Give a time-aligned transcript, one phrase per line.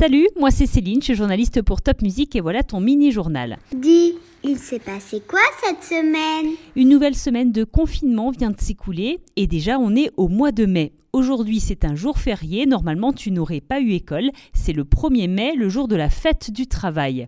[0.00, 3.58] Salut, moi c'est Céline, je suis journaliste pour Top Music et voilà ton mini-journal.
[3.76, 6.54] Dis, il s'est passé quoi cette semaine?
[6.74, 10.64] Une nouvelle semaine de confinement vient de s'écouler et déjà on est au mois de
[10.64, 10.94] mai.
[11.12, 15.52] Aujourd'hui c'est un jour férié, normalement tu n'aurais pas eu école, c'est le 1er mai,
[15.54, 17.26] le jour de la fête du travail.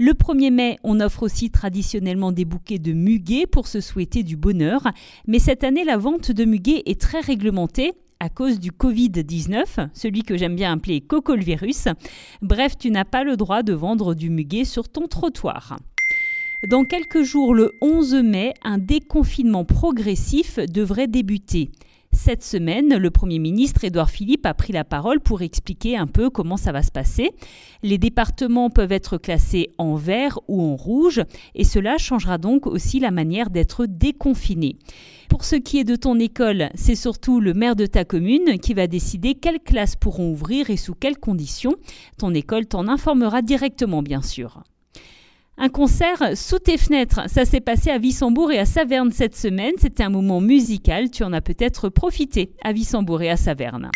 [0.00, 4.36] Le 1er mai, on offre aussi traditionnellement des bouquets de muguet pour se souhaiter du
[4.36, 4.88] bonheur,
[5.28, 10.22] mais cette année la vente de muguet est très réglementée à cause du Covid-19, celui
[10.22, 11.88] que j'aime bien appeler coco le virus.
[12.42, 15.78] Bref, tu n'as pas le droit de vendre du muguet sur ton trottoir.
[16.68, 21.70] Dans quelques jours, le 11 mai, un déconfinement progressif devrait débuter.
[22.12, 26.30] Cette semaine, le Premier ministre Édouard Philippe a pris la parole pour expliquer un peu
[26.30, 27.30] comment ça va se passer.
[27.82, 31.22] Les départements peuvent être classés en vert ou en rouge
[31.54, 34.76] et cela changera donc aussi la manière d'être déconfiné.
[35.28, 38.74] Pour ce qui est de ton école, c'est surtout le maire de ta commune qui
[38.74, 41.76] va décider quelles classes pourront ouvrir et sous quelles conditions.
[42.18, 44.62] Ton école t'en informera directement bien sûr.
[45.60, 49.72] Un concert sous tes fenêtres, ça s'est passé à Wissembourg et à Saverne cette semaine.
[49.78, 53.90] C'était un moment musical, tu en as peut-être profité à Wissembourg et à Saverne.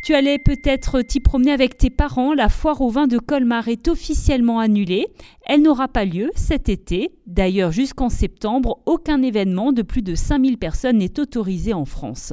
[0.00, 2.34] Tu allais peut-être t'y promener avec tes parents.
[2.34, 5.08] La foire au vin de Colmar est officiellement annulée.
[5.44, 7.10] Elle n'aura pas lieu cet été.
[7.26, 12.32] D'ailleurs, jusqu'en septembre, aucun événement de plus de 5000 personnes n'est autorisé en France.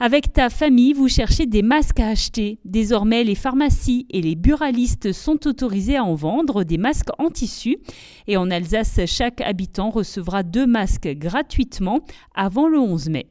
[0.00, 2.58] Avec ta famille, vous cherchez des masques à acheter.
[2.64, 7.78] Désormais, les pharmacies et les buralistes sont autorisés à en vendre des masques en tissu.
[8.26, 12.00] Et en Alsace, chaque habitant recevra deux masques gratuitement
[12.34, 13.26] avant le 11 mai.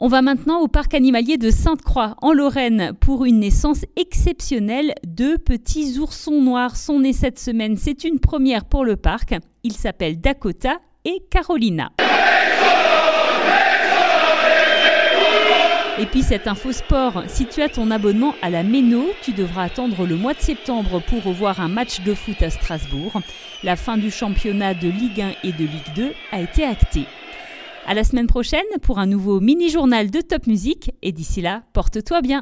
[0.00, 4.94] On va maintenant au parc animalier de Sainte-Croix, en Lorraine, pour une naissance exceptionnelle.
[5.04, 7.76] Deux petits oursons noirs sont nés cette semaine.
[7.76, 9.34] C'est une première pour le parc.
[9.64, 11.90] Ils s'appellent Dakota et Carolina.
[16.00, 19.64] Et puis cette info sport, si tu as ton abonnement à la Méno, tu devras
[19.64, 23.20] attendre le mois de septembre pour revoir un match de foot à Strasbourg.
[23.64, 27.06] La fin du championnat de Ligue 1 et de Ligue 2 a été actée.
[27.84, 32.20] À la semaine prochaine pour un nouveau mini-journal de Top Music et d'ici là, porte-toi
[32.20, 32.36] bien.